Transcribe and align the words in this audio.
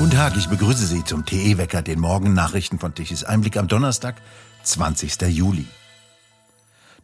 Guten 0.00 0.12
Tag, 0.12 0.34
ich 0.38 0.48
begrüße 0.48 0.86
Sie 0.86 1.04
zum 1.04 1.26
TE-Wecker, 1.26 1.82
den 1.82 2.00
Morgennachrichten 2.00 2.78
von 2.78 2.94
Tichys 2.94 3.22
Einblick 3.22 3.58
am 3.58 3.68
Donnerstag, 3.68 4.14
20. 4.62 5.20
Juli. 5.28 5.66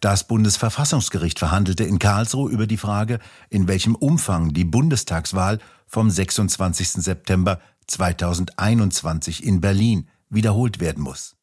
Das 0.01 0.27
Bundesverfassungsgericht 0.27 1.39
verhandelte 1.39 1.85
in 1.85 1.99
Karlsruhe 1.99 2.51
über 2.51 2.67
die 2.67 2.79
Frage, 2.79 3.19
in 3.51 3.69
welchem 3.69 3.97
Umfang 3.97 4.55
die 4.55 4.65
Bundestagswahl 4.65 5.59
vom 5.87 6.09
26. 6.09 6.93
September 6.93 7.61
2021 7.87 9.45
in 9.45 9.61
Berlin 9.61 10.09
wiederholt 10.31 10.81
werden 10.81 11.03
muss. 11.03 11.37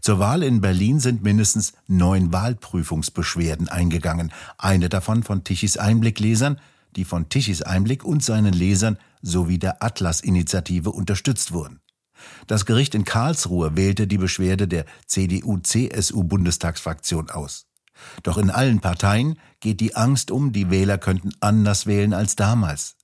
Zur 0.00 0.20
Wahl 0.20 0.42
in 0.42 0.62
Berlin 0.62 1.00
sind 1.00 1.22
mindestens 1.22 1.74
neun 1.86 2.32
Wahlprüfungsbeschwerden 2.32 3.68
eingegangen, 3.68 4.32
eine 4.56 4.88
davon 4.88 5.22
von 5.22 5.44
Tichys 5.44 5.76
Einblick-Lesern, 5.76 6.58
die 6.96 7.04
von 7.04 7.28
Tichys 7.28 7.62
Einblick 7.62 8.04
und 8.04 8.22
seinen 8.22 8.52
Lesern 8.52 8.98
sowie 9.20 9.58
der 9.58 9.82
Atlas-Initiative 9.82 10.90
unterstützt 10.90 11.50
wurden. 11.52 11.80
Das 12.46 12.66
Gericht 12.66 12.94
in 12.94 13.04
Karlsruhe 13.04 13.76
wählte 13.76 14.06
die 14.06 14.18
Beschwerde 14.18 14.68
der 14.68 14.84
CDU-CSU-Bundestagsfraktion 15.06 17.30
aus. 17.30 17.66
Doch 18.22 18.38
in 18.38 18.50
allen 18.50 18.80
Parteien 18.80 19.38
geht 19.60 19.80
die 19.80 19.96
Angst 19.96 20.30
um, 20.30 20.52
die 20.52 20.70
Wähler 20.70 20.98
könnten 20.98 21.32
anders 21.40 21.86
wählen 21.86 22.14
als 22.14 22.36
damals. 22.36 22.94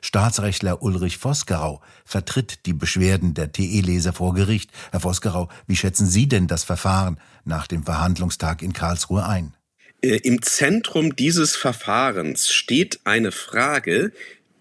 Staatsrechtler 0.00 0.82
Ulrich 0.82 1.18
Vosgerau 1.18 1.80
vertritt 2.04 2.66
die 2.66 2.72
Beschwerden 2.72 3.34
der 3.34 3.52
TE-Leser 3.52 4.12
vor 4.12 4.34
Gericht. 4.34 4.70
Herr 4.90 5.00
Vosgerau, 5.00 5.48
wie 5.66 5.76
schätzen 5.76 6.06
Sie 6.06 6.28
denn 6.28 6.46
das 6.46 6.64
Verfahren 6.64 7.18
nach 7.44 7.66
dem 7.66 7.82
Verhandlungstag 7.82 8.62
in 8.62 8.72
Karlsruhe 8.72 9.26
ein? 9.26 9.54
Äh, 10.02 10.18
Im 10.24 10.42
Zentrum 10.42 11.16
dieses 11.16 11.56
Verfahrens 11.56 12.52
steht 12.52 13.00
eine 13.04 13.32
Frage, 13.32 14.12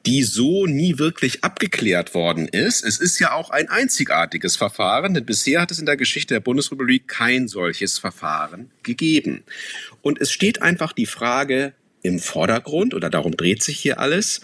die 0.05 0.23
so 0.23 0.65
nie 0.65 0.97
wirklich 0.97 1.43
abgeklärt 1.43 2.13
worden 2.13 2.47
ist. 2.47 2.83
Es 2.83 2.99
ist 2.99 3.19
ja 3.19 3.33
auch 3.33 3.49
ein 3.51 3.69
einzigartiges 3.69 4.55
Verfahren, 4.55 5.13
denn 5.13 5.25
bisher 5.25 5.61
hat 5.61 5.71
es 5.71 5.79
in 5.79 5.85
der 5.85 5.97
Geschichte 5.97 6.33
der 6.33 6.41
Bundesrepublik 6.41 7.07
kein 7.07 7.47
solches 7.47 7.99
Verfahren 7.99 8.71
gegeben. 8.83 9.43
Und 10.01 10.19
es 10.19 10.31
steht 10.31 10.61
einfach 10.61 10.93
die 10.93 11.05
Frage 11.05 11.73
im 12.01 12.19
Vordergrund, 12.19 12.95
oder 12.95 13.11
darum 13.11 13.37
dreht 13.37 13.61
sich 13.61 13.77
hier 13.77 13.99
alles, 13.99 14.41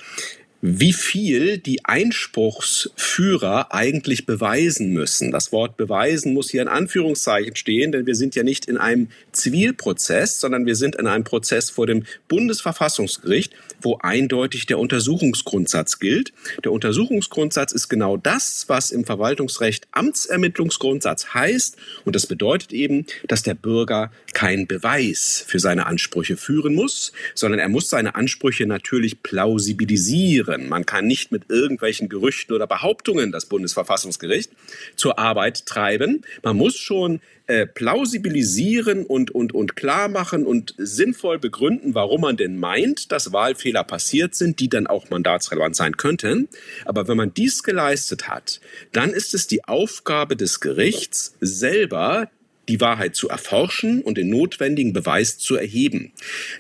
wie 0.61 0.93
viel 0.93 1.59
die 1.59 1.85
Einspruchsführer 1.85 3.73
eigentlich 3.73 4.25
beweisen 4.25 4.91
müssen. 4.91 5.31
Das 5.31 5.51
Wort 5.51 5.77
beweisen 5.77 6.33
muss 6.33 6.49
hier 6.49 6.63
in 6.63 6.67
Anführungszeichen 6.67 7.55
stehen, 7.55 7.91
denn 7.91 8.07
wir 8.07 8.15
sind 8.15 8.33
ja 8.33 8.41
nicht 8.41 8.65
in 8.65 8.77
einem 8.77 9.09
Zivilprozess, 9.31 10.39
sondern 10.39 10.65
wir 10.65 10.75
sind 10.75 10.95
in 10.95 11.05
einem 11.05 11.23
Prozess 11.23 11.69
vor 11.69 11.85
dem 11.85 12.05
Bundesverfassungsgericht, 12.27 13.53
wo 13.81 13.99
eindeutig 14.01 14.65
der 14.65 14.79
Untersuchungsgrundsatz 14.79 15.99
gilt. 15.99 16.33
Der 16.63 16.71
Untersuchungsgrundsatz 16.71 17.71
ist 17.71 17.87
genau 17.87 18.17
das, 18.17 18.65
was 18.67 18.91
im 18.91 19.05
Verwaltungsrecht 19.05 19.87
Amtsermittlungsgrundsatz 19.91 21.35
heißt. 21.35 21.77
Und 22.03 22.15
das 22.15 22.25
bedeutet 22.25 22.73
eben, 22.73 23.05
dass 23.27 23.43
der 23.43 23.53
Bürger 23.53 24.11
keinen 24.33 24.65
Beweis 24.65 25.43
für 25.45 25.59
seine 25.59 25.85
Ansprüche 25.85 26.35
führen 26.35 26.73
muss, 26.73 27.11
sondern 27.35 27.59
er 27.59 27.69
muss 27.69 27.89
seine 27.89 28.15
Ansprüche 28.15 28.65
natürlich 28.65 29.21
plausibilisieren 29.21 30.46
reagieren. 30.47 30.69
Man 30.69 30.85
kann 30.85 31.07
nicht 31.07 31.31
mit 31.31 31.49
irgendwelchen 31.49 32.09
Gerüchten 32.09 32.55
oder 32.55 32.67
Behauptungen 32.67 33.31
das 33.31 33.45
Bundesverfassungsgericht 33.45 34.51
zur 34.95 35.19
Arbeit 35.19 35.65
treiben. 35.65 36.23
Man 36.43 36.57
muss 36.57 36.77
schon 36.77 37.21
äh, 37.47 37.65
plausibilisieren 37.65 39.05
und, 39.05 39.31
und, 39.31 39.53
und 39.53 39.75
klar 39.75 40.09
machen 40.09 40.45
und 40.45 40.73
sinnvoll 40.77 41.39
begründen, 41.39 41.93
warum 41.95 42.21
man 42.21 42.37
denn 42.37 42.59
meint, 42.59 43.11
dass 43.11 43.31
Wahlfehler 43.31 43.83
passiert 43.83 44.35
sind, 44.35 44.59
die 44.59 44.69
dann 44.69 44.87
auch 44.87 45.09
mandatsrelevant 45.09 45.75
sein 45.75 45.95
könnten. 45.97 46.49
Aber 46.85 47.07
wenn 47.07 47.17
man 47.17 47.33
dies 47.33 47.63
geleistet 47.63 48.27
hat, 48.27 48.59
dann 48.91 49.11
ist 49.11 49.33
es 49.33 49.47
die 49.47 49.63
Aufgabe 49.63 50.35
des 50.35 50.59
Gerichts, 50.59 51.35
selber 51.39 52.29
die 52.67 52.81
Wahrheit 52.81 53.15
zu 53.15 53.29
erforschen 53.29 54.01
und 54.01 54.17
den 54.17 54.29
notwendigen 54.29 54.91
Beweis 54.91 55.37
zu 55.37 55.55
erheben. 55.55 56.11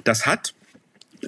Das 0.05 0.25
hat 0.25 0.53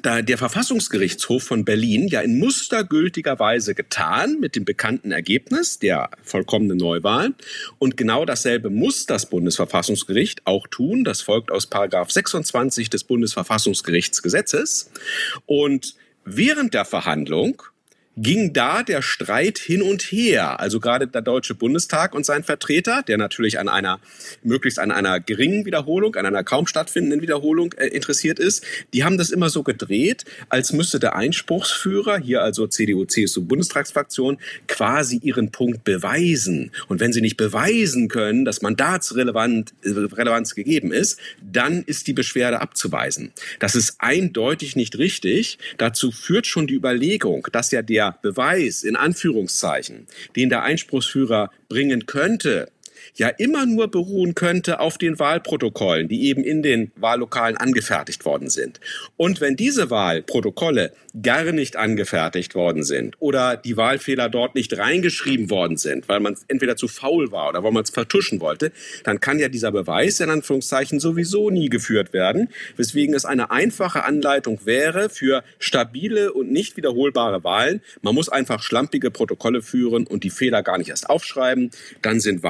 da 0.02 0.22
der 0.22 0.38
Verfassungsgerichtshof 0.38 1.44
von 1.44 1.66
Berlin 1.66 2.08
ja 2.08 2.22
in 2.22 2.40
mustergültiger 2.40 3.40
Weise 3.40 3.76
getan 3.76 4.40
mit 4.40 4.56
dem 4.56 4.66
bekannten 4.66 5.12
Ergebnis 5.12 5.80
der 5.80 6.10
vollkommenen 6.24 6.78
Neuwahl. 6.78 7.34
Und 7.78 7.98
genau 7.98 8.26
dasselbe 8.26 8.70
muss 8.70 9.06
das 9.06 9.30
Bundesverfassungsgericht 9.30 10.46
auch 10.46 10.68
tun. 10.68 11.04
Das 11.04 11.22
folgt 11.22 11.52
aus 11.52 11.68
Paragraph 11.68 12.12
26 12.12 12.90
des 12.90 13.04
Bundesverfassungsgerichtsgesetzes. 13.04 14.92
Und 15.46 15.96
während 16.26 16.74
der 16.74 16.86
Verhandlung 16.86 17.64
ging 18.22 18.52
da 18.52 18.84
der 18.84 19.02
Streit 19.02 19.58
hin 19.58 19.82
und 19.82 20.02
her. 20.02 20.60
Also 20.60 20.80
gerade 20.80 21.08
der 21.08 21.22
Deutsche 21.22 21.56
Bundestag 21.56 22.14
und 22.14 22.26
sein 22.26 22.44
Vertreter, 22.44 23.02
der 23.08 23.18
natürlich 23.18 23.60
an 23.60 23.70
einer, 23.70 24.00
möglichst 24.44 24.78
an 24.78 24.92
einer 24.92 25.22
geringen 25.22 25.66
Wiederholung, 25.66 26.16
an 26.16 26.26
einer 26.26 26.44
kaum 26.44 26.68
stattfindenden 26.68 27.22
Wiederholung 27.22 27.74
äh, 27.74 27.88
interessiert 27.88 28.38
ist, 28.40 28.66
die 28.94 29.06
haben 29.06 29.18
das 29.18 29.30
immer 29.30 29.50
so 29.50 29.64
gedreht, 29.64 30.26
als 30.50 30.74
müsste 30.74 31.00
der 31.00 31.16
Einspruchsführer, 31.16 32.18
hier 32.18 32.44
also 32.44 32.68
CDU, 32.68 33.06
CSU 33.06 33.46
Bundestagsfraktion, 33.46 34.38
quasi 34.68 35.18
ihren 35.24 35.52
Punkt 35.52 35.86
beweisen. 35.86 36.72
Und 36.90 37.00
wenn 37.00 37.14
sie 37.14 37.22
nicht 37.22 37.38
beweisen 37.38 38.10
können, 38.10 38.44
dass 38.44 38.62
Mandatsrelevanz 38.62 39.72
äh, 39.84 40.56
gegeben 40.56 40.92
ist, 40.92 41.20
dann 41.42 41.84
ist 41.84 42.08
die 42.08 42.14
Beschwerde 42.14 42.60
abzuweisen. 42.60 43.32
Das 43.60 43.76
ist 43.76 43.96
eindeutig 44.00 44.76
nicht 44.76 44.98
richtig. 44.98 45.58
Dazu 45.78 46.12
führt 46.12 46.48
schon 46.48 46.68
die 46.68 46.76
Überlegung, 46.76 47.48
dass 47.52 47.72
ja 47.72 47.82
der 47.82 48.09
Beweis 48.22 48.84
in 48.84 48.96
Anführungszeichen, 48.96 50.08
den 50.36 50.50
der 50.50 50.64
Einspruchsführer 50.64 51.52
bringen 51.68 52.06
könnte, 52.06 52.72
ja 53.16 53.28
immer 53.28 53.66
nur 53.66 53.90
beruhen 53.90 54.36
könnte 54.36 54.80
auf 54.80 54.98
den 54.98 55.20
Wahlprotokollen, 55.20 56.08
die 56.08 56.28
eben 56.28 56.44
in 56.44 56.64
den 56.64 56.92
Wahllokalen 56.96 57.58
angefertigt 57.58 58.26
worden 58.26 58.50
sind. 58.50 58.80
Und 59.18 59.42
wenn 59.42 59.56
diese 59.56 59.90
Wahlprotokolle 59.90 60.94
gar 61.22 61.52
nicht 61.52 61.76
angefertigt 61.76 62.56
worden 62.56 62.84
sind 62.84 63.16
oder 63.20 63.58
die 63.58 63.78
Wahlfehler 63.78 64.30
dort 64.30 64.56
nicht 64.56 64.78
reingeschrieben 64.78 65.50
worden 65.50 65.78
sind, 65.78 66.08
weil 66.08 66.20
man 66.20 66.36
entweder 66.48 66.76
zu 66.76 66.88
faul 66.88 67.32
war 67.32 67.50
oder 67.50 67.64
weil 67.64 67.72
man 67.72 67.84
es 67.84 67.90
vertuschen 67.90 68.42
wollte, 68.42 68.72
dann 69.04 69.20
kann 69.20 69.40
ja 69.40 69.48
dieser 69.48 69.72
Beweis 69.72 70.20
in 70.20 70.30
Anführungszeichen 70.30 71.00
sowieso 71.00 71.50
nie 71.50 71.70
geführt 71.70 72.14
werden, 72.14 72.50
weswegen 72.78 73.16
es 73.16 73.26
eine 73.26 73.52
einfache 73.52 74.04
Anleitung 74.04 74.66
wäre 74.66 75.10
für 75.10 75.44
stabile 75.60 76.34
und 76.34 76.52
nicht 76.52 76.78
wiederholbare 76.78 77.44
Wahlen. 77.44 77.82
Man 78.02 78.16
muss 78.16 78.30
einfach 78.30 78.62
schlampige 78.62 79.12
Protokolle 79.12 79.62
führen 79.62 80.06
und 80.08 80.24
die 80.24 80.30
Fehler 80.30 80.64
gar 80.64 80.78
nicht 80.78 80.90
erst 80.90 81.10
aufschreiben, 81.10 81.72
dann 82.02 82.20
sind 82.20 82.44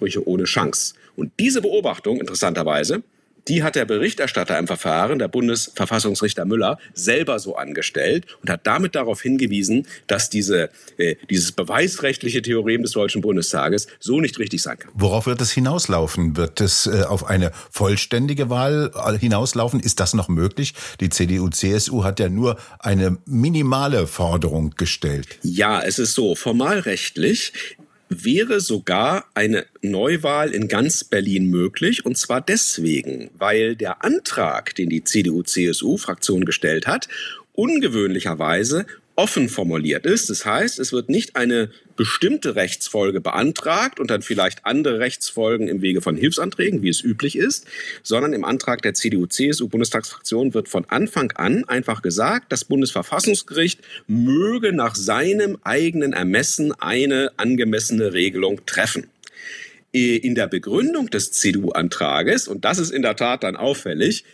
Wahlansprüche 0.00 0.26
ohne 0.26 0.44
Chance. 0.44 0.94
Und 1.16 1.32
diese 1.38 1.60
Beobachtung, 1.60 2.20
interessanterweise, 2.20 3.02
die 3.48 3.62
hat 3.62 3.74
der 3.74 3.86
Berichterstatter 3.86 4.58
im 4.58 4.66
Verfahren, 4.66 5.18
der 5.18 5.26
Bundesverfassungsrichter 5.28 6.44
Müller, 6.44 6.78
selber 6.92 7.38
so 7.38 7.56
angestellt 7.56 8.26
und 8.42 8.50
hat 8.50 8.66
damit 8.66 8.94
darauf 8.94 9.22
hingewiesen, 9.22 9.86
dass 10.06 10.28
diese, 10.28 10.68
äh, 10.98 11.16
dieses 11.30 11.52
beweisrechtliche 11.52 12.42
Theorem 12.42 12.82
des 12.82 12.92
Deutschen 12.92 13.22
Bundestages 13.22 13.86
so 13.98 14.20
nicht 14.20 14.38
richtig 14.38 14.60
sein 14.62 14.78
kann. 14.78 14.92
Worauf 14.94 15.26
wird 15.26 15.40
es 15.40 15.52
hinauslaufen? 15.52 16.36
Wird 16.36 16.60
es 16.60 16.86
äh, 16.86 17.02
auf 17.04 17.24
eine 17.26 17.50
vollständige 17.70 18.50
Wahl 18.50 18.92
äh, 18.94 19.18
hinauslaufen? 19.18 19.80
Ist 19.80 20.00
das 20.00 20.12
noch 20.12 20.28
möglich? 20.28 20.74
Die 21.00 21.08
CDU-CSU 21.08 22.04
hat 22.04 22.20
ja 22.20 22.28
nur 22.28 22.58
eine 22.78 23.16
minimale 23.24 24.06
Forderung 24.06 24.74
gestellt. 24.76 25.26
Ja, 25.42 25.80
es 25.80 25.98
ist 25.98 26.12
so. 26.12 26.34
Formalrechtlich 26.34 27.54
wäre 28.10 28.60
sogar 28.60 29.24
eine 29.34 29.64
Neuwahl 29.80 30.50
in 30.50 30.68
ganz 30.68 31.04
Berlin 31.04 31.46
möglich. 31.46 32.04
Und 32.04 32.18
zwar 32.18 32.40
deswegen, 32.40 33.30
weil 33.38 33.76
der 33.76 34.04
Antrag, 34.04 34.74
den 34.74 34.90
die 34.90 35.04
CDU-CSU-Fraktion 35.04 36.44
gestellt 36.44 36.86
hat, 36.86 37.08
ungewöhnlicherweise 37.54 38.86
offen 39.20 39.50
formuliert 39.50 40.06
ist. 40.06 40.30
Das 40.30 40.46
heißt, 40.46 40.78
es 40.78 40.92
wird 40.94 41.10
nicht 41.10 41.36
eine 41.36 41.70
bestimmte 41.94 42.56
Rechtsfolge 42.56 43.20
beantragt 43.20 44.00
und 44.00 44.10
dann 44.10 44.22
vielleicht 44.22 44.64
andere 44.64 44.98
Rechtsfolgen 44.98 45.68
im 45.68 45.82
Wege 45.82 46.00
von 46.00 46.16
Hilfsanträgen, 46.16 46.80
wie 46.80 46.88
es 46.88 47.04
üblich 47.04 47.36
ist, 47.36 47.66
sondern 48.02 48.32
im 48.32 48.46
Antrag 48.46 48.80
der 48.80 48.94
CDU-CSU-Bundestagsfraktion 48.94 50.54
wird 50.54 50.70
von 50.70 50.86
Anfang 50.88 51.32
an 51.32 51.64
einfach 51.64 52.00
gesagt, 52.00 52.50
das 52.50 52.64
Bundesverfassungsgericht 52.64 53.80
möge 54.06 54.72
nach 54.72 54.94
seinem 54.94 55.58
eigenen 55.64 56.14
Ermessen 56.14 56.72
eine 56.80 57.32
angemessene 57.36 58.14
Regelung 58.14 58.64
treffen 58.64 59.08
in 59.92 60.34
der 60.34 60.46
Begründung 60.46 61.10
des 61.10 61.32
CDU-Antrages, 61.32 62.48
und 62.48 62.64
das 62.64 62.78
ist 62.78 62.90
in 62.90 63.02
der 63.02 63.16
Tat 63.16 63.42
dann 63.42 63.56
auffällig, 63.56 64.24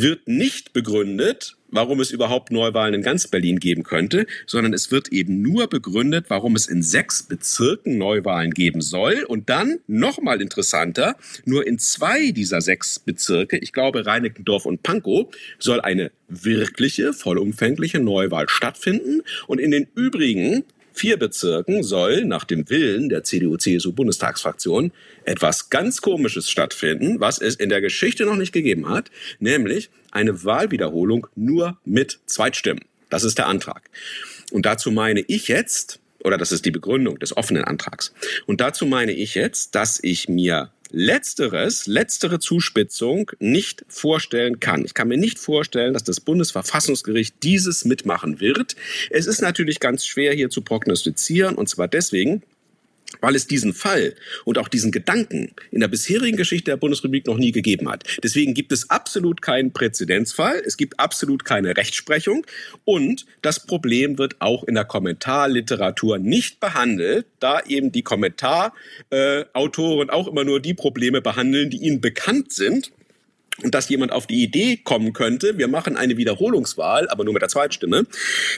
wird 0.00 0.26
nicht 0.28 0.72
begründet, 0.72 1.56
warum 1.68 2.00
es 2.00 2.10
überhaupt 2.10 2.52
Neuwahlen 2.52 2.94
in 2.94 3.02
ganz 3.02 3.26
Berlin 3.26 3.58
geben 3.58 3.82
könnte, 3.82 4.26
sondern 4.46 4.72
es 4.72 4.90
wird 4.90 5.08
eben 5.08 5.42
nur 5.42 5.66
begründet, 5.66 6.26
warum 6.28 6.54
es 6.54 6.66
in 6.66 6.82
sechs 6.82 7.24
Bezirken 7.24 7.98
Neuwahlen 7.98 8.52
geben 8.52 8.80
soll. 8.80 9.24
Und 9.24 9.50
dann, 9.50 9.80
nochmal 9.86 10.40
interessanter, 10.40 11.16
nur 11.44 11.66
in 11.66 11.78
zwei 11.78 12.30
dieser 12.30 12.60
sechs 12.60 12.98
Bezirke, 12.98 13.58
ich 13.58 13.72
glaube 13.72 14.06
Reinickendorf 14.06 14.66
und 14.66 14.82
Pankow, 14.82 15.34
soll 15.58 15.80
eine 15.80 16.12
wirkliche, 16.28 17.12
vollumfängliche 17.12 17.98
Neuwahl 17.98 18.48
stattfinden. 18.48 19.22
Und 19.46 19.60
in 19.60 19.72
den 19.72 19.88
übrigen 19.94 20.64
vier 20.94 21.18
Bezirken 21.18 21.82
soll 21.82 22.24
nach 22.24 22.44
dem 22.44 22.70
Willen 22.70 23.08
der 23.08 23.24
CDU-CSU-Bundestagsfraktion 23.24 24.92
etwas 25.24 25.68
ganz 25.68 26.00
Komisches 26.00 26.48
stattfinden, 26.48 27.20
was 27.20 27.38
es 27.38 27.56
in 27.56 27.68
der 27.68 27.80
Geschichte 27.80 28.24
noch 28.24 28.36
nicht 28.36 28.52
gegeben 28.52 28.88
hat, 28.88 29.10
nämlich 29.40 29.90
eine 30.12 30.44
Wahlwiederholung 30.44 31.26
nur 31.34 31.78
mit 31.84 32.20
Zweitstimmen. 32.26 32.84
Das 33.10 33.24
ist 33.24 33.38
der 33.38 33.48
Antrag. 33.48 33.90
Und 34.52 34.64
dazu 34.66 34.90
meine 34.90 35.20
ich 35.26 35.48
jetzt, 35.48 36.00
oder 36.22 36.38
das 36.38 36.52
ist 36.52 36.64
die 36.64 36.70
Begründung 36.70 37.18
des 37.18 37.36
offenen 37.36 37.64
Antrags. 37.64 38.14
Und 38.46 38.60
dazu 38.60 38.86
meine 38.86 39.12
ich 39.12 39.34
jetzt, 39.34 39.74
dass 39.74 39.98
ich 40.02 40.28
mir 40.28 40.70
Letzteres, 40.96 41.88
letztere 41.88 42.38
Zuspitzung 42.38 43.32
nicht 43.40 43.84
vorstellen 43.88 44.60
kann. 44.60 44.84
Ich 44.84 44.94
kann 44.94 45.08
mir 45.08 45.16
nicht 45.16 45.40
vorstellen, 45.40 45.92
dass 45.92 46.04
das 46.04 46.20
Bundesverfassungsgericht 46.20 47.34
dieses 47.42 47.84
mitmachen 47.84 48.38
wird. 48.38 48.76
Es 49.10 49.26
ist 49.26 49.42
natürlich 49.42 49.80
ganz 49.80 50.06
schwer 50.06 50.32
hier 50.34 50.50
zu 50.50 50.62
prognostizieren 50.62 51.56
und 51.56 51.68
zwar 51.68 51.88
deswegen, 51.88 52.44
weil 53.20 53.34
es 53.34 53.46
diesen 53.46 53.74
Fall 53.74 54.14
und 54.44 54.58
auch 54.58 54.68
diesen 54.68 54.92
Gedanken 54.92 55.54
in 55.70 55.80
der 55.80 55.88
bisherigen 55.88 56.36
Geschichte 56.36 56.70
der 56.70 56.76
Bundesrepublik 56.76 57.26
noch 57.26 57.38
nie 57.38 57.52
gegeben 57.52 57.88
hat. 57.88 58.04
Deswegen 58.22 58.52
gibt 58.54 58.72
es 58.72 58.90
absolut 58.90 59.42
keinen 59.42 59.72
Präzedenzfall, 59.72 60.62
es 60.64 60.76
gibt 60.76 61.00
absolut 61.00 61.44
keine 61.44 61.76
Rechtsprechung. 61.76 62.46
Und 62.84 63.26
das 63.42 63.66
Problem 63.66 64.18
wird 64.18 64.40
auch 64.40 64.64
in 64.64 64.74
der 64.74 64.84
Kommentarliteratur 64.84 66.18
nicht 66.18 66.60
behandelt, 66.60 67.26
da 67.40 67.60
eben 67.60 67.92
die 67.92 68.02
Kommentarautoren 68.02 70.10
auch 70.10 70.28
immer 70.28 70.44
nur 70.44 70.60
die 70.60 70.74
Probleme 70.74 71.20
behandeln, 71.20 71.70
die 71.70 71.78
ihnen 71.78 72.00
bekannt 72.00 72.52
sind 72.52 72.92
und 73.62 73.74
dass 73.74 73.88
jemand 73.88 74.10
auf 74.10 74.26
die 74.26 74.42
Idee 74.42 74.76
kommen 74.76 75.12
könnte, 75.12 75.58
wir 75.58 75.68
machen 75.68 75.96
eine 75.96 76.16
Wiederholungswahl, 76.16 77.08
aber 77.08 77.24
nur 77.24 77.34
mit 77.34 77.42
der 77.42 77.48
Zweitstimme. 77.48 78.06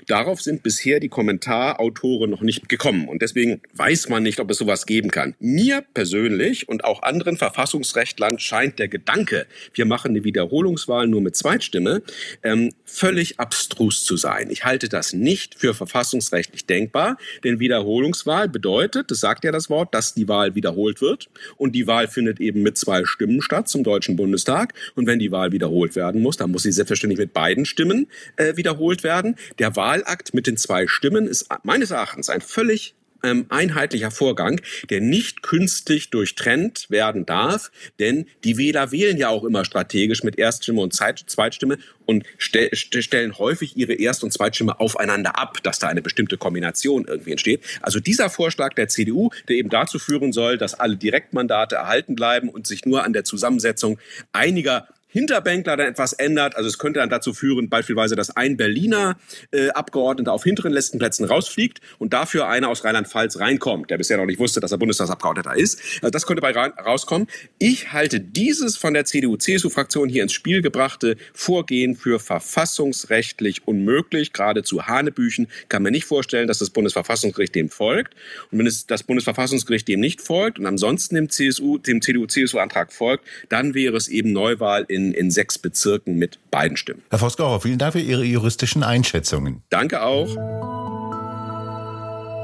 Darauf 0.07 0.41
sind 0.41 0.63
bisher 0.63 1.01
die 1.01 1.09
Kommentarautoren 1.09 2.31
noch 2.31 2.41
nicht 2.41 2.69
gekommen. 2.69 3.07
Und 3.09 3.21
deswegen 3.21 3.61
weiß 3.75 4.09
man 4.09 4.23
nicht, 4.23 4.41
ob 4.41 4.51
es 4.51 4.59
sowas 4.59 4.87
geben 4.87 5.11
kann. 5.11 5.35
Mir 5.39 5.85
persönlich 5.93 6.69
und 6.69 6.85
auch 6.85 7.03
anderen 7.03 7.37
Verfassungsrechtlern 7.37 8.39
scheint 8.39 8.79
der 8.79 8.89
Gedanke, 8.89 9.47
wir 9.75 9.85
machen 9.85 10.13
eine 10.13 10.25
Wiederholungswahl 10.25 11.07
nur 11.07 11.21
mit 11.21 11.37
Zweitstimme, 11.37 12.03
ähm, 12.43 12.73
völlig 12.85 13.39
abstrus 13.39 14.05
zu 14.05 14.17
sein. 14.17 14.51
Ich 14.51 14.65
halte 14.65 14.89
das 14.89 15.13
nicht 15.13 15.57
für 15.57 15.75
verfassungsrechtlich 15.75 16.65
denkbar, 16.65 17.19
denn 17.45 17.61
Wiederholungswahl 17.61 18.49
bedeutet, 18.49 19.11
das 19.11 19.21
sagt 19.21 19.45
ja 19.45 19.53
das 19.53 19.69
Wort, 19.69 19.95
dass 19.95 20.15
die 20.15 20.29
Wahl 20.29 20.55
wiederholt 20.55 21.03
wird. 21.03 21.29
Und 21.57 21.73
die 21.73 21.87
Wahl 21.87 22.09
findet 22.09 22.41
eben 22.41 22.63
mit 22.63 22.79
zwei 22.79 23.05
Stimmen 23.05 23.43
statt 23.43 23.69
zum 23.69 23.85
Deutschen 23.85 24.17
Bundestag. 24.17 24.73
Und 24.95 25.07
wenn 25.07 25.19
die 25.19 25.31
Wahl 25.31 25.53
wiederholt 25.53 25.97
werden 25.97 26.23
muss, 26.23 26.37
dann 26.37 26.51
muss 26.51 26.63
sie 26.63 26.73
selbstverständlich 26.73 27.19
mit 27.19 27.33
beiden 27.33 27.65
Stimmen 27.65 28.07
äh, 28.37 28.57
wiederholt 28.57 29.03
werden. 29.03 29.37
Der 29.59 29.77
Wahlakt 29.77 30.35
mit 30.35 30.47
den 30.47 30.57
zwei 30.57 30.87
Stimmen 30.87 31.27
ist 31.27 31.49
meines 31.63 31.91
Erachtens 31.91 32.31
ein 32.31 32.41
völlig 32.41 32.95
ähm, 33.27 33.47
einheitlicher 33.49 34.11
Vorgang, 34.11 34.61
der 34.91 35.01
nicht 35.01 35.43
künstlich 35.43 36.11
durchtrennt 36.11 36.91
werden 36.91 37.27
darf, 37.27 37.71
denn 37.99 38.27
die 38.45 38.57
Wähler 38.57 38.93
wählen 38.93 39.17
ja 39.17 39.29
auch 39.29 39.45
immer 39.45 39.65
strategisch 39.65 40.23
mit 40.23 40.39
Erststimme 40.39 40.81
und 40.81 40.95
Zweitstimme 40.95 41.79
und 42.07 42.25
ste 42.39 42.71
stellen 42.73 43.37
häufig 43.39 43.77
ihre 43.77 43.95
Erst- 43.95 44.25
und 44.25 44.33
Zweitstimme 44.33 44.81
aufeinander 44.81 45.39
ab, 45.39 45.63
dass 45.63 45.79
da 45.79 45.89
eine 45.89 46.03
bestimmte 46.03 46.39
Kombination 46.39 47.05
irgendwie 47.07 47.33
entsteht. 47.33 47.63
Also 47.83 48.01
dieser 48.01 48.31
Vorschlag 48.31 48.75
der 48.75 48.89
CDU, 48.89 49.31
der 49.49 49.57
eben 49.57 49.69
dazu 49.69 49.99
führen 49.99 50.33
soll, 50.33 50.57
dass 50.57 50.75
alle 50.75 50.97
Direktmandate 50.97 51.77
erhalten 51.77 52.15
bleiben 52.15 52.49
und 52.49 52.67
sich 52.67 52.87
nur 52.87 53.05
an 53.05 53.13
der 53.13 53.25
Zusammensetzung 53.25 53.99
einiger 54.33 54.89
Hinterbänkler 55.17 55.77
dann 55.77 55.89
etwas 55.89 56.13
ändert. 56.13 56.57
Also 56.57 56.69
es 56.69 56.79
könnte 56.79 57.01
dann 57.01 57.09
dazu 57.09 57.33
führen, 57.33 57.71
beispielsweise, 57.71 58.17
dass 58.17 58.37
ein 58.37 58.57
Berliner 58.57 59.17
äh, 59.51 59.71
Abgeordneter 59.71 60.33
auf 60.33 60.45
hinteren 60.45 60.73
letzten 60.73 60.99
Plätzen 60.99 61.25
rausfliegt 61.25 61.81
und 61.99 62.13
dafür 62.13 62.49
einer 62.49 62.69
aus 62.69 62.85
Rheinland-Pfalz 62.85 63.39
reinkommt, 63.39 63.91
der 63.91 63.97
bisher 63.97 64.19
noch 64.19 64.27
nicht 64.27 64.39
wusste, 64.39 64.61
dass 64.61 64.73
er 64.73 64.79
Bundestagsabgeordneter 64.79 65.57
ist. 65.57 65.81
Also 66.03 66.11
das 66.11 66.27
könnte 66.27 66.43
bei 66.43 66.53
rauskommen. 66.53 67.29
Ich 67.59 67.93
halte 67.93 68.21
dieses 68.21 68.77
von 68.77 68.93
der 68.95 69.05
CDU-CSU-Fraktion 69.05 70.09
hier 70.09 70.23
ins 70.23 70.33
Spiel 70.33 70.61
gebrachte 70.63 71.17
Vorgehen 71.33 71.97
für 71.97 72.21
verfassungsrechtlich 72.21 73.67
unmöglich, 73.67 74.33
geradezu 74.33 74.87
Hanebüchen. 74.87 75.49
Kann 75.69 75.83
mir 75.83 75.91
nicht 75.91 76.05
vorstellen, 76.05 76.47
dass 76.47 76.59
das 76.59 76.71
Bundesverfassungsgericht 76.71 77.55
dem 77.55 77.71
folgt. 77.71 78.15
Und 78.51 78.59
wenn 78.59 78.67
es 78.67 78.87
das 78.87 79.03
Bundesverfassungsgericht 79.03 79.89
dem 79.89 80.01
nicht 80.01 80.21
folgt 80.21 80.59
und 80.59 80.67
ansonsten 80.67 81.15
dem 81.15 81.31
CSU, 81.31 81.79
dem 81.79 82.03
CDU-CSU-Antrag 82.03 82.93
folgt, 82.93 83.25
dann 83.49 83.75
wäre 83.75 83.97
es 83.97 84.09
eben 84.09 84.33
Neuwahl 84.33 84.85
in 84.89 85.06
in, 85.13 85.31
sechs 85.31 85.59
Bezirken 85.59 86.17
mit 86.17 86.39
beiden 86.51 86.77
Stimmen. 86.77 87.03
Herr 87.11 87.21
Voskauer, 87.21 87.61
vielen 87.61 87.79
Dank 87.79 87.93
für 87.93 88.01
Ihre 88.01 88.25
juristischen 88.25 88.83
Einschätzungen. 88.83 89.63
Danke 89.71 90.03
auch. 90.03 90.29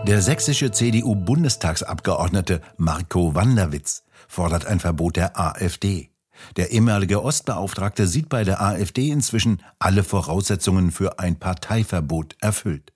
Der 0.06 0.20
sächsische 0.20 0.72
CDU-Bundestagsabgeordnete 0.72 2.60
Marco 2.76 3.36
Wanderwitz 3.36 4.02
fordert 4.26 4.66
ein 4.66 4.80
Verbot 4.80 5.14
der 5.16 5.38
AfD. 5.38 6.10
Der 6.56 6.72
ehemalige 6.72 7.22
Ostbeauftragte 7.22 8.08
sieht 8.08 8.28
bei 8.28 8.42
der 8.42 8.60
AfD 8.60 9.10
inzwischen 9.10 9.62
alle 9.78 10.02
Voraussetzungen 10.02 10.90
für 10.90 11.20
ein 11.20 11.38
Parteiverbot 11.38 12.36
erfüllt. 12.40 12.92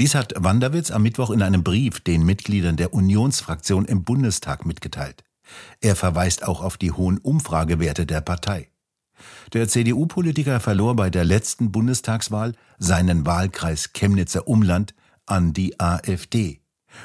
Dies 0.00 0.16
hat 0.16 0.34
Wanderwitz 0.36 0.90
am 0.90 1.02
Mittwoch 1.02 1.30
in 1.30 1.42
einem 1.42 1.62
Brief 1.62 2.00
den 2.00 2.24
Mitgliedern 2.24 2.76
der 2.76 2.92
Unionsfraktion 2.92 3.84
im 3.84 4.02
Bundestag 4.02 4.66
mitgeteilt. 4.66 5.22
Er 5.80 5.94
verweist 5.94 6.42
auch 6.46 6.60
auf 6.60 6.76
die 6.76 6.90
hohen 6.90 7.18
Umfragewerte 7.18 8.06
der 8.06 8.20
Partei. 8.20 8.71
Der 9.52 9.68
CDU-Politiker 9.68 10.60
verlor 10.60 10.96
bei 10.96 11.10
der 11.10 11.24
letzten 11.24 11.72
Bundestagswahl 11.72 12.54
seinen 12.78 13.26
Wahlkreis 13.26 13.92
Chemnitzer 13.92 14.48
Umland 14.48 14.94
an 15.26 15.52
die 15.52 15.78
AfD. 15.80 16.60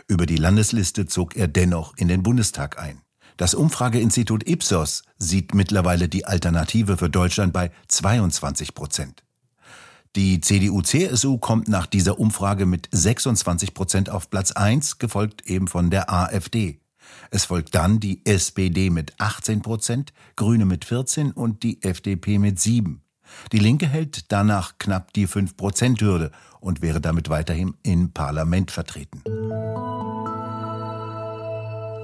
Über 0.08 0.26
die 0.26 0.38
Landesliste 0.38 1.06
zog 1.06 1.36
er 1.36 1.48
dennoch 1.48 1.96
in 1.98 2.08
den 2.08 2.24
Bundestag 2.24 2.80
ein. 2.80 3.02
Das 3.38 3.54
Umfrageinstitut 3.54 4.48
Ipsos 4.48 5.04
sieht 5.18 5.54
mittlerweile 5.54 6.10
die 6.10 6.26
Alternative 6.26 6.98
für 6.98 7.10
Deutschland 7.10 7.54
bei 7.54 7.72
22 7.88 8.74
Prozent. 8.74 9.24
Die 10.16 10.42
CDU-CSU 10.42 11.38
kommt 11.38 11.68
nach 11.68 11.86
dieser 11.86 12.20
Umfrage 12.20 12.66
mit 12.66 12.90
26 12.92 13.76
Prozent 13.76 14.10
auf 14.10 14.32
Platz 14.32 14.52
1, 14.52 14.98
gefolgt 14.98 15.46
eben 15.48 15.68
von 15.68 15.92
der 15.92 16.12
AfD. 16.12 16.80
Es 17.32 17.46
folgt 17.46 17.76
dann 17.76 18.00
die 18.00 18.26
SPD 18.26 18.90
mit 18.90 19.14
18 19.20 19.62
Prozent, 19.62 20.14
Grüne 20.36 20.66
mit 20.66 20.86
14 20.86 21.32
und 21.32 21.64
die 21.64 21.82
FDP 21.84 22.40
mit 22.40 22.60
7. 22.60 23.02
Die 23.52 23.60
Linke 23.60 23.88
hält 23.88 24.32
danach 24.32 24.78
knapp 24.78 25.14
die 25.14 25.28
5-Prozent-Hürde 25.28 26.32
und 26.60 26.82
wäre 26.82 27.02
damit 27.02 27.30
weiterhin 27.30 27.76
im 27.84 28.12
Parlament 28.14 28.72
vertreten. 28.72 29.24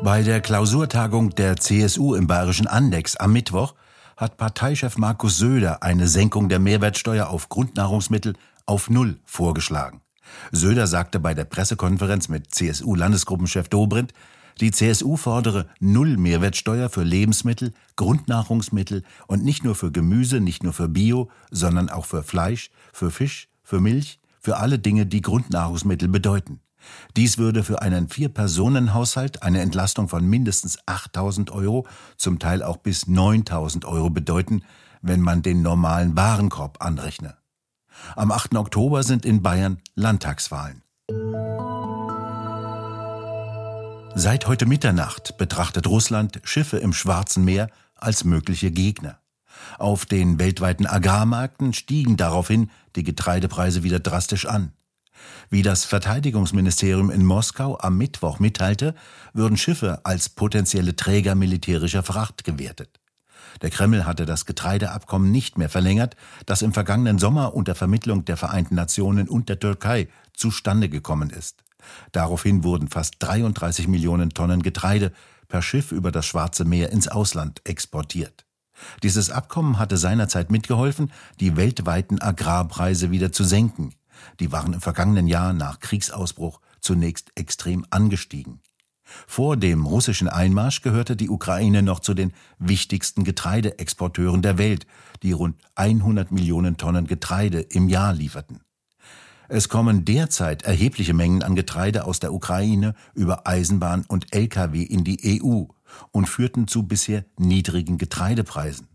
Bei 0.03 0.21
der 0.21 0.41
Klausurtagung 0.41 1.29
der 1.29 1.55
CSU 1.55 2.13
im 2.13 2.27
bayerischen 2.27 2.67
Andex 2.67 3.15
am 3.15 3.31
Mittwoch 3.31 3.73
hat 4.17 4.37
Parteichef 4.37 4.97
Markus 4.97 5.37
Söder 5.37 5.81
eine 5.81 6.07
Senkung 6.07 6.49
der 6.49 6.59
Mehrwertsteuer 6.59 7.29
auf 7.29 7.47
Grundnahrungsmittel 7.47 8.33
auf 8.65 8.89
Null 8.89 9.19
vorgeschlagen. 9.23 10.01
Söder 10.51 10.87
sagte 10.87 11.19
bei 11.19 11.33
der 11.33 11.45
Pressekonferenz 11.45 12.27
mit 12.27 12.53
CSU-Landesgruppenchef 12.53 13.69
Dobrindt, 13.69 14.13
die 14.59 14.71
CSU 14.71 15.17
fordere 15.17 15.67
Null 15.79 16.17
Mehrwertsteuer 16.17 16.89
für 16.89 17.03
Lebensmittel, 17.03 17.73
Grundnahrungsmittel 17.95 19.03
und 19.27 19.43
nicht 19.43 19.63
nur 19.63 19.75
für 19.75 19.91
Gemüse, 19.91 20.39
nicht 20.39 20.63
nur 20.63 20.73
für 20.73 20.89
Bio, 20.89 21.29
sondern 21.51 21.89
auch 21.89 22.05
für 22.05 22.23
Fleisch, 22.23 22.71
für 22.91 23.11
Fisch, 23.11 23.49
für 23.63 23.79
Milch, 23.79 24.19
für 24.39 24.57
alle 24.57 24.79
Dinge, 24.79 25.05
die 25.05 25.21
Grundnahrungsmittel 25.21 26.07
bedeuten. 26.07 26.59
Dies 27.15 27.37
würde 27.37 27.63
für 27.63 27.81
einen 27.81 28.09
Vier-Personen-Haushalt 28.09 29.41
eine 29.41 29.61
Entlastung 29.61 30.09
von 30.09 30.25
mindestens 30.25 30.77
8000 30.85 31.51
Euro, 31.51 31.87
zum 32.17 32.39
Teil 32.39 32.61
auch 32.61 32.77
bis 32.77 33.07
9000 33.07 33.85
Euro 33.85 34.09
bedeuten, 34.09 34.63
wenn 35.01 35.21
man 35.21 35.41
den 35.41 35.61
normalen 35.61 36.15
Warenkorb 36.15 36.83
anrechne. 36.83 37.35
Am 38.15 38.31
8. 38.31 38.55
Oktober 38.55 39.03
sind 39.03 39.25
in 39.25 39.41
Bayern 39.41 39.79
Landtagswahlen. 39.95 40.81
Seit 44.15 44.45
heute 44.45 44.67
Mitternacht 44.67 45.37
betrachtet 45.39 45.87
Russland 45.87 46.39
Schiffe 46.43 46.77
im 46.77 46.93
Schwarzen 46.93 47.43
Meer 47.43 47.69
als 47.95 48.23
mögliche 48.23 48.69
Gegner. 48.69 49.19
Auf 49.79 50.05
den 50.05 50.37
weltweiten 50.37 50.85
Agrarmärkten 50.85 51.73
stiegen 51.73 52.15
daraufhin 52.15 52.69
die 52.95 53.03
Getreidepreise 53.03 53.81
wieder 53.81 53.99
drastisch 53.99 54.45
an. 54.45 54.71
Wie 55.49 55.63
das 55.63 55.83
Verteidigungsministerium 55.85 57.09
in 57.09 57.25
Moskau 57.25 57.79
am 57.79 57.97
Mittwoch 57.97 58.37
mitteilte, 58.37 58.93
würden 59.33 59.57
Schiffe 59.57 60.01
als 60.03 60.29
potenzielle 60.29 60.95
Träger 60.95 61.33
militärischer 61.33 62.03
Fracht 62.03 62.43
gewertet. 62.43 62.99
Der 63.63 63.71
Kreml 63.71 64.05
hatte 64.05 64.27
das 64.27 64.45
Getreideabkommen 64.45 65.31
nicht 65.31 65.57
mehr 65.57 65.69
verlängert, 65.69 66.15
das 66.45 66.61
im 66.61 66.73
vergangenen 66.73 67.17
Sommer 67.17 67.55
unter 67.55 67.73
Vermittlung 67.73 68.25
der 68.25 68.37
Vereinten 68.37 68.75
Nationen 68.75 69.27
und 69.27 69.49
der 69.49 69.59
Türkei 69.59 70.07
zustande 70.33 70.87
gekommen 70.87 71.31
ist. 71.31 71.63
Daraufhin 72.11 72.63
wurden 72.63 72.87
fast 72.87 73.15
33 73.19 73.87
Millionen 73.87 74.31
Tonnen 74.31 74.63
Getreide 74.63 75.11
per 75.47 75.61
Schiff 75.61 75.91
über 75.91 76.11
das 76.11 76.25
Schwarze 76.25 76.65
Meer 76.65 76.91
ins 76.91 77.07
Ausland 77.07 77.61
exportiert. 77.63 78.45
Dieses 79.03 79.29
Abkommen 79.29 79.79
hatte 79.79 79.97
seinerzeit 79.97 80.51
mitgeholfen, 80.51 81.11
die 81.39 81.55
weltweiten 81.55 82.21
Agrarpreise 82.21 83.11
wieder 83.11 83.31
zu 83.31 83.43
senken. 83.43 83.93
Die 84.39 84.51
waren 84.51 84.73
im 84.73 84.81
vergangenen 84.81 85.27
Jahr 85.27 85.53
nach 85.53 85.79
Kriegsausbruch 85.79 86.59
zunächst 86.79 87.31
extrem 87.35 87.85
angestiegen. 87.89 88.61
Vor 89.27 89.57
dem 89.57 89.85
russischen 89.85 90.27
Einmarsch 90.27 90.81
gehörte 90.81 91.15
die 91.15 91.29
Ukraine 91.29 91.81
noch 91.81 91.99
zu 91.99 92.13
den 92.13 92.33
wichtigsten 92.57 93.23
Getreideexporteuren 93.23 94.41
der 94.41 94.57
Welt, 94.57 94.87
die 95.21 95.33
rund 95.33 95.57
100 95.75 96.31
Millionen 96.31 96.77
Tonnen 96.77 97.05
Getreide 97.05 97.59
im 97.59 97.89
Jahr 97.89 98.13
lieferten. 98.13 98.61
Es 99.49 99.67
kommen 99.67 100.05
derzeit 100.05 100.63
erhebliche 100.63 101.13
Mengen 101.13 101.43
an 101.43 101.55
Getreide 101.55 102.05
aus 102.05 102.19
der 102.19 102.33
Ukraine 102.33 102.95
über 103.13 103.45
Eisenbahn 103.45 104.05
und 104.07 104.33
Lkw 104.33 104.81
in 104.81 105.03
die 105.03 105.41
EU 105.41 105.65
und 106.11 106.29
führten 106.29 106.67
zu 106.67 106.83
bisher 106.83 107.25
niedrigen 107.37 107.97
Getreidepreisen. 107.97 108.87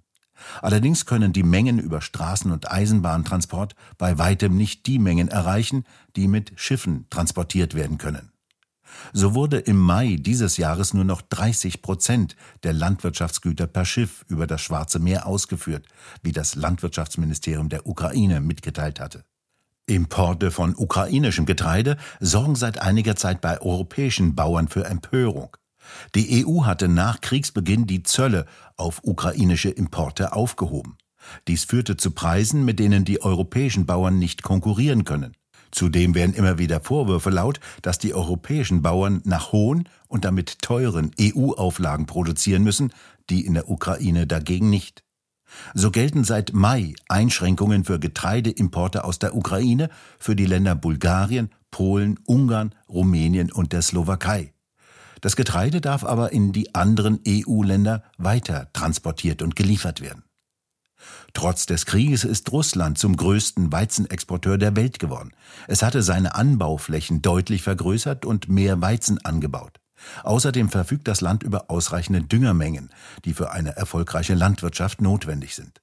Allerdings 0.62 1.04
können 1.04 1.32
die 1.32 1.42
Mengen 1.42 1.78
über 1.78 2.00
Straßen- 2.00 2.52
und 2.52 2.70
Eisenbahntransport 2.70 3.74
bei 3.98 4.18
weitem 4.18 4.56
nicht 4.56 4.86
die 4.86 4.98
Mengen 4.98 5.28
erreichen, 5.28 5.84
die 6.16 6.28
mit 6.28 6.52
Schiffen 6.56 7.06
transportiert 7.10 7.74
werden 7.74 7.98
können. 7.98 8.30
So 9.12 9.34
wurde 9.34 9.58
im 9.58 9.78
Mai 9.78 10.16
dieses 10.18 10.56
Jahres 10.56 10.94
nur 10.94 11.04
noch 11.04 11.20
30 11.20 11.82
Prozent 11.82 12.36
der 12.62 12.72
Landwirtschaftsgüter 12.72 13.66
per 13.66 13.84
Schiff 13.84 14.24
über 14.28 14.46
das 14.46 14.62
Schwarze 14.62 14.98
Meer 14.98 15.26
ausgeführt, 15.26 15.86
wie 16.22 16.32
das 16.32 16.54
Landwirtschaftsministerium 16.54 17.68
der 17.68 17.86
Ukraine 17.86 18.40
mitgeteilt 18.40 18.98
hatte. 18.98 19.24
Importe 19.88 20.50
von 20.50 20.74
ukrainischem 20.76 21.46
Getreide 21.46 21.96
sorgen 22.20 22.54
seit 22.54 22.80
einiger 22.80 23.16
Zeit 23.16 23.40
bei 23.40 23.60
europäischen 23.60 24.34
Bauern 24.34 24.68
für 24.68 24.84
Empörung. 24.84 25.56
Die 26.14 26.44
EU 26.46 26.64
hatte 26.64 26.88
nach 26.88 27.20
Kriegsbeginn 27.20 27.86
die 27.86 28.02
Zölle 28.02 28.44
auf 28.76 29.00
ukrainische 29.02 29.70
Importe 29.70 30.34
aufgehoben. 30.34 30.98
Dies 31.46 31.64
führte 31.64 31.96
zu 31.96 32.10
Preisen, 32.10 32.64
mit 32.64 32.78
denen 32.78 33.04
die 33.04 33.22
europäischen 33.22 33.86
Bauern 33.86 34.18
nicht 34.18 34.42
konkurrieren 34.42 35.04
können. 35.04 35.34
Zudem 35.70 36.14
werden 36.14 36.34
immer 36.34 36.58
wieder 36.58 36.80
Vorwürfe 36.80 37.30
laut, 37.30 37.60
dass 37.82 37.98
die 37.98 38.14
europäischen 38.14 38.82
Bauern 38.82 39.20
nach 39.24 39.52
hohen 39.52 39.88
und 40.06 40.24
damit 40.24 40.60
teuren 40.62 41.10
EU-Auflagen 41.20 42.06
produzieren 42.06 42.62
müssen, 42.62 42.92
die 43.28 43.44
in 43.44 43.54
der 43.54 43.68
Ukraine 43.68 44.26
dagegen 44.26 44.70
nicht. 44.70 45.04
So 45.74 45.90
gelten 45.90 46.24
seit 46.24 46.52
Mai 46.52 46.94
Einschränkungen 47.08 47.84
für 47.84 47.98
Getreideimporte 47.98 49.04
aus 49.04 49.18
der 49.18 49.34
Ukraine 49.34 49.90
für 50.18 50.36
die 50.36 50.46
Länder 50.46 50.74
Bulgarien, 50.74 51.50
Polen, 51.70 52.18
Ungarn, 52.24 52.74
Rumänien 52.88 53.52
und 53.52 53.72
der 53.72 53.82
Slowakei. 53.82 54.52
Das 55.20 55.36
Getreide 55.36 55.80
darf 55.80 56.04
aber 56.04 56.32
in 56.32 56.52
die 56.52 56.74
anderen 56.74 57.20
EU-Länder 57.26 58.04
weiter 58.18 58.68
transportiert 58.72 59.42
und 59.42 59.56
geliefert 59.56 60.00
werden. 60.00 60.22
Trotz 61.32 61.66
des 61.66 61.86
Krieges 61.86 62.24
ist 62.24 62.50
Russland 62.52 62.98
zum 62.98 63.16
größten 63.16 63.70
Weizenexporteur 63.70 64.58
der 64.58 64.76
Welt 64.76 64.98
geworden. 64.98 65.32
Es 65.66 65.82
hatte 65.82 66.02
seine 66.02 66.34
Anbauflächen 66.34 67.22
deutlich 67.22 67.62
vergrößert 67.62 68.24
und 68.24 68.48
mehr 68.48 68.80
Weizen 68.80 69.24
angebaut. 69.24 69.80
Außerdem 70.24 70.68
verfügt 70.68 71.08
das 71.08 71.20
Land 71.20 71.42
über 71.42 71.70
ausreichende 71.70 72.22
Düngermengen, 72.22 72.90
die 73.24 73.34
für 73.34 73.52
eine 73.52 73.76
erfolgreiche 73.76 74.34
Landwirtschaft 74.34 75.00
notwendig 75.00 75.54
sind. 75.54 75.80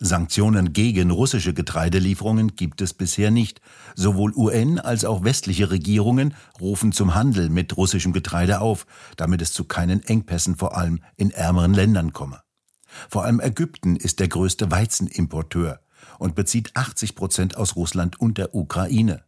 Sanktionen 0.00 0.72
gegen 0.72 1.10
russische 1.10 1.54
Getreidelieferungen 1.54 2.54
gibt 2.54 2.80
es 2.80 2.94
bisher 2.94 3.30
nicht. 3.32 3.60
Sowohl 3.96 4.32
UN 4.34 4.78
als 4.78 5.04
auch 5.04 5.24
westliche 5.24 5.70
Regierungen 5.70 6.34
rufen 6.60 6.92
zum 6.92 7.14
Handel 7.16 7.48
mit 7.50 7.76
russischem 7.76 8.12
Getreide 8.12 8.60
auf, 8.60 8.86
damit 9.16 9.42
es 9.42 9.52
zu 9.52 9.64
keinen 9.64 10.02
Engpässen 10.04 10.54
vor 10.54 10.76
allem 10.76 11.00
in 11.16 11.32
ärmeren 11.32 11.74
Ländern 11.74 12.12
komme. 12.12 12.40
Vor 13.08 13.24
allem 13.24 13.40
Ägypten 13.40 13.96
ist 13.96 14.20
der 14.20 14.28
größte 14.28 14.70
Weizenimporteur 14.70 15.80
und 16.18 16.34
bezieht 16.34 16.70
80 16.74 17.16
Prozent 17.16 17.56
aus 17.56 17.74
Russland 17.74 18.20
und 18.20 18.38
der 18.38 18.54
Ukraine. 18.54 19.24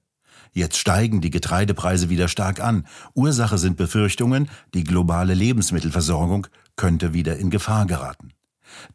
Jetzt 0.53 0.79
steigen 0.79 1.21
die 1.21 1.31
Getreidepreise 1.31 2.11
wieder 2.11 2.29
stark 2.29 2.61
an. 2.61 2.87
Ursache 3.15 3.59
sind 3.59 3.77
Befürchtungen, 3.77 4.49
die 4.75 4.85
globale 4.85 5.35
Lebensmittelversorgung 5.35 6.47
könnte 6.77 7.13
wieder 7.13 7.37
in 7.37 7.51
Gefahr 7.51 7.87
geraten. 7.87 8.33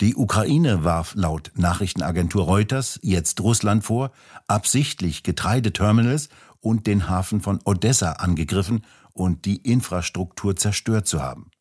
Die 0.02 0.16
Ukraine 0.16 0.84
warf 0.84 1.14
laut 1.16 1.52
Nachrichtenagentur 1.56 2.46
Reuters 2.46 3.00
jetzt 3.04 3.42
Russland 3.42 3.84
vor, 3.84 4.12
absichtlich 4.48 5.24
Getreideterminals 5.24 6.30
und 6.60 6.88
den 6.88 7.10
Hafen 7.10 7.42
von 7.42 7.60
Odessa 7.64 8.14
angegriffen 8.14 8.86
und 9.14 9.46
die 9.46 9.58
Infrastruktur 9.58 10.56
zerstört 10.56 11.08
zu 11.08 11.22
haben. 11.22 11.52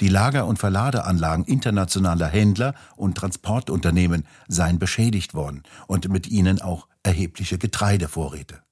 Die 0.00 0.08
Lager- 0.08 0.46
und 0.46 0.58
Verladeanlagen 0.58 1.44
internationaler 1.44 2.28
Händler 2.28 2.74
und 2.96 3.16
Transportunternehmen 3.16 4.26
seien 4.46 4.78
beschädigt 4.78 5.34
worden 5.34 5.62
und 5.86 6.08
mit 6.08 6.28
ihnen 6.28 6.60
auch 6.60 6.88
erhebliche 7.02 7.58
Getreidevorräte. 7.58 8.62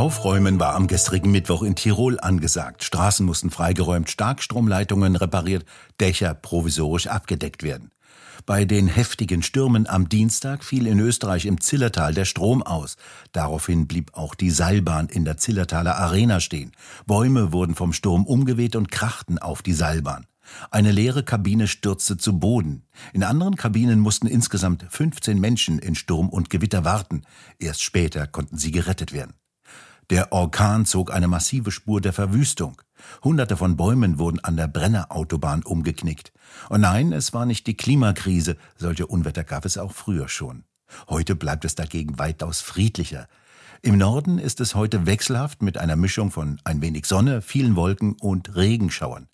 Aufräumen 0.00 0.58
war 0.58 0.76
am 0.76 0.86
gestrigen 0.86 1.30
Mittwoch 1.30 1.62
in 1.62 1.74
Tirol 1.74 2.18
angesagt. 2.20 2.84
Straßen 2.84 3.26
mussten 3.26 3.50
freigeräumt, 3.50 4.08
Starkstromleitungen 4.08 5.14
repariert, 5.14 5.66
Dächer 6.00 6.32
provisorisch 6.32 7.06
abgedeckt 7.08 7.62
werden. 7.62 7.90
Bei 8.46 8.64
den 8.64 8.88
heftigen 8.88 9.42
Stürmen 9.42 9.86
am 9.86 10.08
Dienstag 10.08 10.64
fiel 10.64 10.86
in 10.86 11.00
Österreich 11.00 11.44
im 11.44 11.60
Zillertal 11.60 12.14
der 12.14 12.24
Strom 12.24 12.62
aus. 12.62 12.96
Daraufhin 13.32 13.88
blieb 13.88 14.14
auch 14.14 14.34
die 14.34 14.50
Seilbahn 14.50 15.08
in 15.08 15.24
der 15.24 15.36
Zillertaler 15.36 15.96
Arena 15.96 16.40
stehen. 16.40 16.72
Bäume 17.06 17.52
wurden 17.52 17.74
vom 17.74 17.92
Sturm 17.92 18.24
umgeweht 18.24 18.76
und 18.76 18.90
krachten 18.90 19.38
auf 19.38 19.60
die 19.60 19.74
Seilbahn. 19.74 20.24
Eine 20.70 20.92
leere 20.92 21.22
Kabine 21.22 21.68
stürzte 21.68 22.16
zu 22.16 22.38
Boden. 22.38 22.84
In 23.12 23.24
anderen 23.24 23.56
Kabinen 23.56 24.00
mussten 24.00 24.26
insgesamt 24.26 24.86
15 24.88 25.38
Menschen 25.38 25.78
in 25.78 25.94
Sturm 25.94 26.28
und 26.28 26.50
Gewitter 26.50 26.84
warten. 26.84 27.22
Erst 27.58 27.82
später 27.82 28.26
konnten 28.26 28.58
sie 28.58 28.70
gerettet 28.70 29.12
werden. 29.12 29.34
Der 30.10 30.32
Orkan 30.32 30.86
zog 30.86 31.12
eine 31.12 31.28
massive 31.28 31.70
Spur 31.70 32.00
der 32.00 32.12
Verwüstung. 32.12 32.82
Hunderte 33.22 33.56
von 33.56 33.76
Bäumen 33.76 34.18
wurden 34.18 34.40
an 34.40 34.56
der 34.56 34.66
Brennerautobahn 34.66 35.62
umgeknickt. 35.62 36.32
Und 36.68 36.80
nein, 36.80 37.12
es 37.12 37.32
war 37.32 37.46
nicht 37.46 37.66
die 37.68 37.76
Klimakrise, 37.76 38.56
solche 38.76 39.06
Unwetter 39.06 39.44
gab 39.44 39.64
es 39.64 39.78
auch 39.78 39.92
früher 39.92 40.28
schon. 40.28 40.64
Heute 41.08 41.36
bleibt 41.36 41.64
es 41.64 41.76
dagegen 41.76 42.18
weitaus 42.18 42.60
friedlicher. 42.60 43.28
Im 43.82 43.96
Norden 43.96 44.38
ist 44.38 44.60
es 44.60 44.74
heute 44.74 45.06
wechselhaft 45.06 45.62
mit 45.62 45.78
einer 45.78 45.96
Mischung 45.96 46.30
von 46.30 46.60
ein 46.64 46.82
wenig 46.82 47.06
Sonne, 47.06 47.40
vielen 47.40 47.76
Wolken 47.76 48.12
und 48.20 48.54
Regenschauern. 48.54 49.26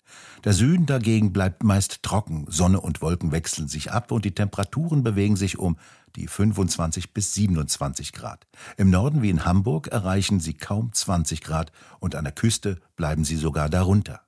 Der 0.45 0.53
Süden 0.53 0.85
dagegen 0.85 1.33
bleibt 1.33 1.65
meist 1.65 2.01
trocken, 2.01 2.45
Sonne 2.47 2.79
und 2.79 3.01
Wolken 3.01 3.33
wechseln 3.33 3.67
sich 3.67 3.91
ab 3.91 4.09
und 4.09 4.23
die 4.23 4.33
Temperaturen 4.33 5.03
bewegen 5.03 5.35
sich 5.35 5.59
um 5.59 5.75
die 6.15 6.27
25 6.27 7.13
bis 7.13 7.33
27 7.33 8.13
Grad. 8.13 8.47
Im 8.77 8.89
Norden 8.89 9.21
wie 9.21 9.31
in 9.31 9.43
Hamburg 9.43 9.87
erreichen 9.87 10.39
sie 10.39 10.53
kaum 10.53 10.93
20 10.93 11.41
Grad 11.41 11.73
und 11.99 12.15
an 12.15 12.23
der 12.23 12.33
Küste 12.33 12.79
bleiben 12.95 13.25
sie 13.25 13.35
sogar 13.35 13.67
darunter. 13.67 14.21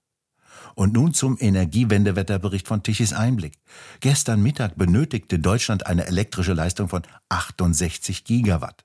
Und 0.76 0.92
nun 0.92 1.14
zum 1.14 1.38
Energiewendewetterbericht 1.40 2.68
von 2.68 2.84
Tichys 2.84 3.14
Einblick. 3.14 3.58
Gestern 4.02 4.44
Mittag 4.44 4.76
benötigte 4.78 5.40
Deutschland 5.40 5.88
eine 5.88 6.08
elektrische 6.08 6.54
Leistung 6.54 6.90
von 6.90 7.04
68 7.30 8.26
Gigawatt. 8.26 8.84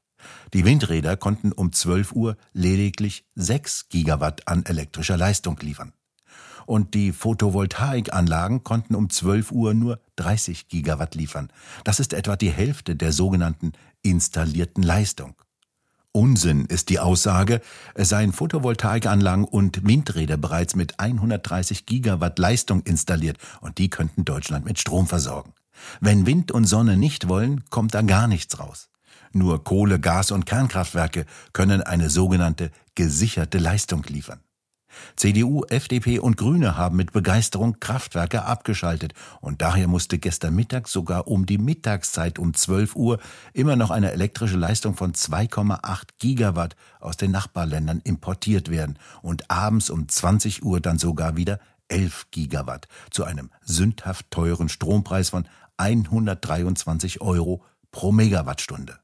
Die 0.52 0.64
Windräder 0.64 1.16
konnten 1.16 1.52
um 1.52 1.73
12 1.73 2.12
Uhr 2.12 2.37
lediglich 2.52 3.25
6 3.35 3.88
Gigawatt 3.88 4.47
an 4.49 4.64
elektrischer 4.64 5.16
Leistung 5.16 5.59
liefern. 5.61 5.93
Und 6.66 6.95
die 6.95 7.12
Photovoltaikanlagen 7.12 8.64
konnten 8.64 8.95
um 8.95 9.11
12 9.11 9.52
Uhr 9.52 9.75
nur 9.75 10.00
30 10.16 10.69
Gigawatt 10.69 11.14
liefern. 11.14 11.50
Das 11.85 12.00
ist 12.00 12.12
etwa 12.12 12.37
die 12.37 12.50
Hälfte 12.50 12.97
der 12.97 13.12
sogenannten 13.12 13.73
installierten 14.02 14.83
Leistung. 14.83 15.35
Unsinn 16.16 16.66
ist 16.66 16.90
die 16.90 17.00
Aussage, 17.00 17.61
es 17.95 18.09
seien 18.09 18.33
Photovoltaikanlagen 18.33 19.45
und 19.45 19.85
Windräder 19.85 20.37
bereits 20.37 20.76
mit 20.76 21.00
130 21.00 21.87
Gigawatt 21.87 22.38
Leistung 22.38 22.83
installiert 22.83 23.38
und 23.61 23.78
die 23.78 23.90
könnten 23.90 24.25
Deutschland 24.25 24.64
mit 24.64 24.78
Strom 24.78 25.09
versorgen. 25.09 25.52
Wenn 26.00 26.25
Wind 26.25 26.52
und 26.52 26.66
Sonne 26.66 26.97
nicht 26.97 27.28
wollen, 27.28 27.64
kommt 27.69 27.95
da 27.95 28.02
gar 28.02 28.28
nichts 28.28 28.61
raus. 28.61 28.90
Nur 29.34 29.64
Kohle, 29.64 29.98
Gas 29.98 30.30
und 30.30 30.46
Kernkraftwerke 30.46 31.26
können 31.52 31.82
eine 31.82 32.08
sogenannte 32.08 32.70
gesicherte 32.94 33.58
Leistung 33.58 34.04
liefern. 34.04 34.40
CDU, 35.16 35.64
FDP 35.64 36.20
und 36.20 36.36
Grüne 36.36 36.76
haben 36.76 36.96
mit 36.96 37.12
Begeisterung 37.12 37.80
Kraftwerke 37.80 38.44
abgeschaltet 38.44 39.12
und 39.40 39.60
daher 39.60 39.88
musste 39.88 40.18
gestern 40.18 40.54
Mittag 40.54 40.86
sogar 40.86 41.26
um 41.26 41.46
die 41.46 41.58
Mittagszeit 41.58 42.38
um 42.38 42.54
12 42.54 42.94
Uhr 42.94 43.18
immer 43.52 43.74
noch 43.74 43.90
eine 43.90 44.12
elektrische 44.12 44.56
Leistung 44.56 44.94
von 44.94 45.12
2,8 45.12 46.02
Gigawatt 46.20 46.76
aus 47.00 47.16
den 47.16 47.32
Nachbarländern 47.32 48.02
importiert 48.04 48.70
werden 48.70 49.00
und 49.20 49.50
abends 49.50 49.90
um 49.90 50.08
20 50.08 50.64
Uhr 50.64 50.80
dann 50.80 50.98
sogar 50.98 51.36
wieder 51.36 51.58
11 51.88 52.28
Gigawatt 52.30 52.86
zu 53.10 53.24
einem 53.24 53.50
sündhaft 53.62 54.30
teuren 54.30 54.68
Strompreis 54.68 55.30
von 55.30 55.48
123 55.76 57.20
Euro 57.20 57.64
pro 57.90 58.12
Megawattstunde. 58.12 59.03